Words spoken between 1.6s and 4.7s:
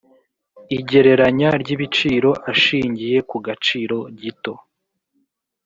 ry ibiciro ashingiye ku gaciro gito